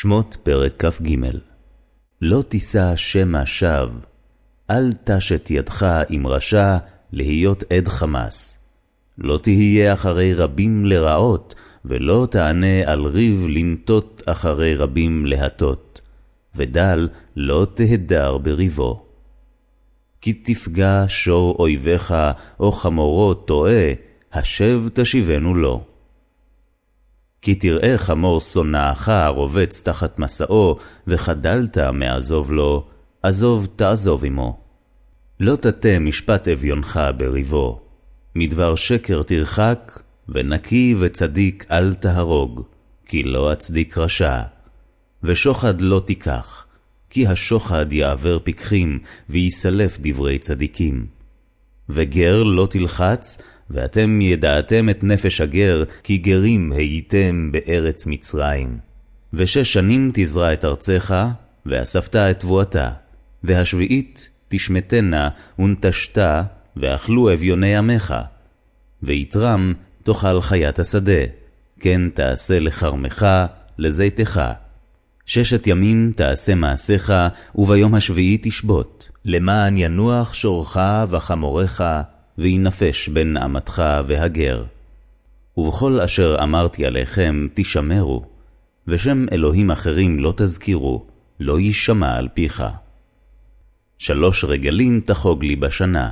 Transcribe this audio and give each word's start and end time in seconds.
שמות 0.00 0.36
פרק 0.42 0.84
כ"ג 0.84 1.16
לא 2.20 2.42
תישא 2.48 2.96
שמא 2.96 3.44
שווא, 3.44 4.00
אל 4.70 4.92
תשת 5.04 5.50
ידך 5.50 5.86
עם 6.08 6.26
רשע 6.26 6.76
להיות 7.12 7.64
עד 7.72 7.88
חמס. 7.88 8.68
לא 9.18 9.38
תהיה 9.42 9.92
אחרי 9.92 10.34
רבים 10.34 10.86
לרעות, 10.86 11.54
ולא 11.84 12.28
תענה 12.30 12.82
על 12.86 13.04
ריב 13.06 13.46
לנטות 13.48 14.22
אחרי 14.26 14.76
רבים 14.76 15.26
להטות, 15.26 16.00
ודל 16.54 17.08
לא 17.36 17.66
תהדר 17.74 18.38
בריבו. 18.38 19.06
כי 20.20 20.32
תפגע 20.32 21.04
שור 21.08 21.56
אויביך, 21.58 22.14
או 22.60 22.72
חמורו 22.72 23.34
טועה, 23.34 23.92
השב 24.32 24.82
תשיבנו 24.94 25.54
לו. 25.54 25.87
כי 27.42 27.54
תראה 27.54 27.98
חמור 27.98 28.40
שונאך 28.40 29.12
רובץ 29.28 29.82
תחת 29.82 30.18
מסעו, 30.18 30.76
וחדלת 31.06 31.78
מעזוב 31.78 32.52
לו, 32.52 32.86
עזוב 33.22 33.68
תעזוב 33.76 34.24
עמו. 34.24 34.60
לא 35.40 35.56
תטה 35.56 35.98
משפט 36.00 36.48
אביונך 36.48 37.00
בריבו, 37.16 37.80
מדבר 38.34 38.74
שקר 38.74 39.22
תרחק, 39.22 40.02
ונקי 40.28 40.94
וצדיק 40.98 41.66
אל 41.70 41.94
תהרוג, 41.94 42.62
כי 43.06 43.22
לא 43.22 43.52
אצדיק 43.52 43.98
רשע. 43.98 44.42
ושוחד 45.22 45.80
לא 45.80 46.02
תיקח, 46.06 46.66
כי 47.10 47.26
השוחד 47.26 47.92
יעבר 47.92 48.38
פיקחים, 48.38 48.98
ויסלף 49.28 49.98
דברי 50.00 50.38
צדיקים. 50.38 51.06
וגר 51.88 52.42
לא 52.42 52.66
תלחץ, 52.70 53.38
ואתם 53.70 54.20
ידעתם 54.20 54.90
את 54.90 55.04
נפש 55.04 55.40
הגר, 55.40 55.84
כי 56.02 56.16
גרים 56.16 56.72
הייתם 56.72 57.52
בארץ 57.52 58.06
מצרים. 58.06 58.78
ושש 59.32 59.72
שנים 59.72 60.10
תזרע 60.14 60.52
את 60.52 60.64
ארצך, 60.64 61.14
ואספת 61.66 62.16
את 62.16 62.40
תבואתה. 62.40 62.90
והשביעית 63.44 64.28
תשמטנה 64.48 65.28
ונטשתה, 65.58 66.42
ואכלו 66.76 67.32
אביוני 67.32 67.76
עמך. 67.76 68.14
ויתרם 69.02 69.74
תאכל 70.02 70.40
חיית 70.40 70.78
השדה, 70.78 71.22
כן 71.80 72.00
תעשה 72.14 72.60
לכרמך, 72.60 73.26
לזיתך. 73.78 74.42
ששת 75.26 75.66
ימים 75.66 76.12
תעשה 76.16 76.54
מעשיך, 76.54 77.12
וביום 77.54 77.94
השביעי 77.94 78.38
תשבות, 78.42 79.10
למען 79.24 79.76
ינוח 79.76 80.34
שורך 80.34 80.76
וחמורך, 81.08 81.80
וינפש 82.38 83.08
בן 83.08 83.36
אמתך 83.36 83.82
והגר. 84.06 84.64
ובכל 85.56 86.00
אשר 86.00 86.36
אמרתי 86.42 86.86
עליכם 86.86 87.46
תשמרו, 87.54 88.24
ושם 88.86 89.26
אלוהים 89.32 89.70
אחרים 89.70 90.18
לא 90.18 90.34
תזכירו, 90.36 91.06
לא 91.40 91.60
יישמע 91.60 92.16
על 92.16 92.28
פיך. 92.34 92.64
שלוש 93.98 94.44
רגלים 94.44 95.00
תחוג 95.04 95.44
לי 95.44 95.56
בשנה. 95.56 96.10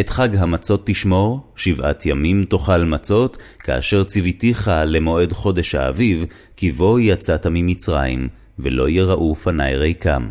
את 0.00 0.10
חג 0.10 0.36
המצות 0.36 0.82
תשמור, 0.86 1.40
שבעת 1.56 2.06
ימים 2.06 2.44
תאכל 2.44 2.84
מצות, 2.84 3.36
כאשר 3.58 4.04
ציוויתיך 4.04 4.70
למועד 4.86 5.32
חודש 5.32 5.74
האביב, 5.74 6.26
כי 6.56 6.70
בו 6.70 6.98
יצאת 6.98 7.46
ממצרים, 7.46 8.28
ולא 8.58 8.88
יראו 8.88 9.34
פני 9.34 9.76
ריקם. 9.76 10.28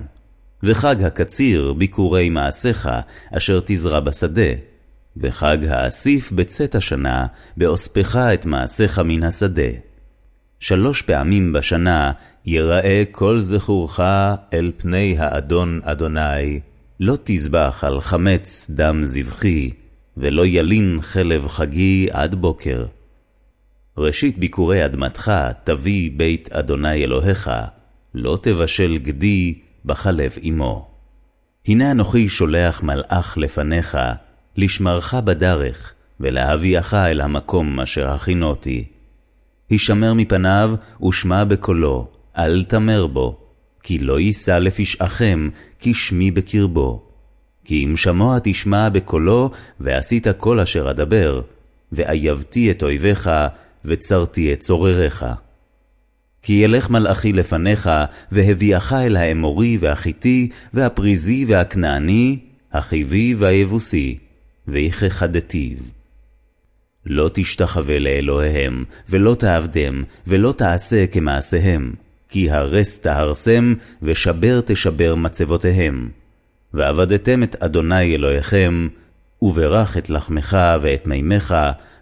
וחג 0.64 1.04
הקציר, 1.04 1.74
ביקורי 1.74 2.30
מעשיך, 2.30 2.90
אשר 3.32 3.60
תזרע 3.66 4.00
בשדה, 4.00 4.52
וחג 5.18 5.58
האסיף 5.70 6.32
בצאת 6.32 6.76
השנה, 6.76 7.28
באוספך 7.58 8.16
את 8.34 8.46
מעשיך 8.46 9.00
מן 9.00 9.24
השדה. 9.24 9.72
שלוש 10.60 11.02
פעמים 11.02 11.54
בשנה 11.54 12.12
יראה 12.46 13.04
כל 13.12 13.42
זכורך 13.42 14.00
אל 14.54 14.72
פני 14.78 15.16
האדון 15.20 15.80
אדוני, 15.84 16.60
לא 17.00 17.18
תזבח 17.24 17.84
על 17.88 18.02
חמץ 18.02 18.72
דם 18.76 19.02
זבחי, 19.06 19.72
ולא 20.18 20.46
ילין 20.46 20.98
חלב 21.02 21.48
חגי 21.48 22.08
עד 22.12 22.36
בוקר. 22.36 22.86
ראשית 23.98 24.38
ביקורי 24.38 24.86
אדמתך 24.86 25.32
תביא 25.64 26.12
בית 26.16 26.52
אדוני 26.52 27.04
אלוהיך, 27.04 27.52
לא 28.14 28.40
תבשל 28.42 28.98
גדי 28.98 29.60
בחלב 29.86 30.32
עמו. 30.42 30.88
הנה 31.68 31.92
אנוכי 31.92 32.30
שולח 32.30 32.84
מלאך 32.84 33.38
לפניך, 33.38 33.98
לשמרך 34.60 35.14
בדרך, 35.14 35.94
ולהביאך 36.20 36.94
אל 36.94 37.22
המקום 37.22 37.80
אשר 37.80 38.10
הכינותי. 38.10 38.84
הישמר 39.70 40.14
מפניו, 40.14 40.76
ושמע 41.08 41.44
בקולו, 41.44 42.08
אל 42.38 42.64
תמר 42.64 43.08
בו, 43.08 43.38
כי 43.84 44.00
לא 44.00 44.20
יישא 44.20 44.52
לפשעכם, 44.52 45.50
כי 45.80 45.94
שמי 45.94 46.32
בקרבו. 46.32 47.04
כי 47.66 47.86
אם 47.86 47.98
שמוע 47.98 48.38
תשמע 48.44 48.90
בקולו, 48.90 49.52
ועשית 49.80 50.28
כל 50.38 50.60
אשר 50.60 50.92
אדבר, 50.92 51.42
ואייבתי 51.92 52.72
את 52.72 52.84
אויביך, 52.84 53.30
וצרתי 53.86 54.54
את 54.54 54.60
צורריך. 54.60 55.26
כי 56.42 56.54
ילך 56.54 56.90
מלאכי 56.90 57.34
לפניך, 57.34 57.90
והביאך 58.32 58.94
אל 58.94 59.16
האמורי 59.16 59.78
והחיתי, 59.80 60.50
והפריזי 60.74 61.46
והכנעני, 61.48 62.40
החיבי 62.74 63.34
והיבוסי, 63.38 64.18
ויכחדתיו. 64.72 65.78
לא 67.06 67.30
תשתחווה 67.34 68.00
לאלוהיהם, 68.00 68.84
ולא 69.10 69.36
תעבדם, 69.36 70.04
ולא 70.28 70.52
תעשה 70.58 71.08
כמעשיהם, 71.08 71.94
כי 72.30 72.52
הרס 72.52 73.02
תהרסם, 73.02 73.74
ושבר 74.02 74.62
תשבר 74.66 75.16
מצבותיהם. 75.16 76.10
ועבדתם 76.74 77.44
את 77.44 77.56
אדוני 77.64 78.16
אלוהיכם, 78.16 78.88
וברך 79.42 79.98
את 79.98 80.10
לחמך 80.10 80.58
ואת 80.82 81.08
מימיך, 81.08 81.56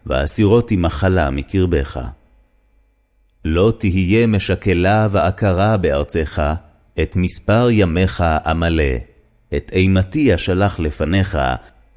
ואסירותי 0.06 0.76
מחלה 0.76 1.30
מקרבך. 1.30 2.00
לא 3.46 3.74
תהיה 3.78 4.28
משקלה 4.28 5.08
ועקרה 5.12 5.78
בארצך, 5.78 6.54
את 7.02 7.16
מספר 7.16 7.68
ימיך 7.72 8.24
אמלא, 8.52 8.94
את 9.58 9.72
אימתי 9.74 10.36
אשלח 10.36 10.80
לפניך, 10.80 11.38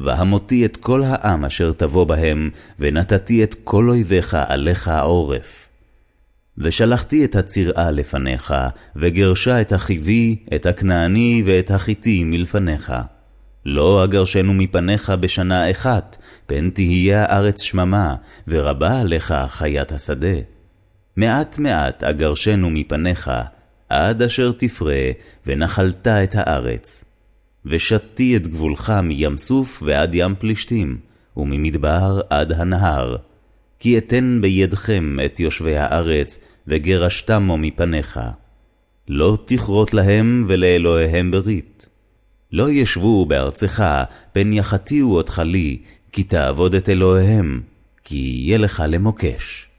והמותי 0.00 0.64
את 0.64 0.76
כל 0.76 1.02
העם 1.04 1.44
אשר 1.44 1.72
תבוא 1.72 2.04
בהם, 2.04 2.50
ונתתי 2.78 3.44
את 3.44 3.56
כל 3.64 3.88
אויביך 3.88 4.36
עליך 4.48 4.90
עורף. 5.02 5.68
ושלחתי 6.58 7.24
את 7.24 7.36
הצירעה 7.36 7.90
לפניך, 7.90 8.54
וגרשה 8.96 9.60
את 9.60 9.72
החיבי, 9.72 10.36
את 10.54 10.66
הכנעני 10.66 11.42
ואת 11.46 11.70
החיתי 11.70 12.24
מלפניך. 12.24 12.92
לא 13.66 14.04
אגרשנו 14.04 14.54
מפניך 14.54 15.10
בשנה 15.20 15.70
אחת, 15.70 16.18
פן 16.46 16.70
תהיה 16.70 17.24
הארץ 17.24 17.62
שממה, 17.62 18.14
ורבה 18.48 19.00
עליך 19.00 19.34
חיית 19.48 19.92
השדה. 19.92 20.36
מעט 21.16 21.58
מעט 21.58 22.04
אגרשנו 22.04 22.70
מפניך, 22.70 23.30
עד 23.88 24.22
אשר 24.22 24.52
תפרה, 24.52 25.10
ונחלת 25.46 26.08
את 26.08 26.34
הארץ. 26.34 27.09
ושתי 27.64 28.36
את 28.36 28.46
גבולך 28.46 28.92
מים 29.02 29.38
סוף 29.38 29.82
ועד 29.86 30.14
ים 30.14 30.34
פלישתים, 30.38 30.98
וממדבר 31.36 32.20
עד 32.30 32.52
הנהר. 32.52 33.16
כי 33.78 33.98
אתן 33.98 34.38
בידכם 34.42 35.18
את 35.24 35.40
יושבי 35.40 35.76
הארץ, 35.76 36.44
וגרשתמו 36.66 37.58
מפניך. 37.58 38.20
לא 39.08 39.38
תכרות 39.44 39.94
להם 39.94 40.44
ולאלוהיהם 40.48 41.30
ברית. 41.30 41.86
לא 42.52 42.70
ישבו 42.70 43.26
בארצך, 43.26 43.84
פן 44.32 44.52
יחטיאו 44.52 45.16
אותך 45.16 45.42
לי, 45.44 45.78
כי 46.12 46.22
תעבוד 46.22 46.74
את 46.74 46.88
אלוהיהם, 46.88 47.60
כי 48.04 48.16
יהיה 48.16 48.58
לך 48.58 48.82
למוקש. 48.88 49.69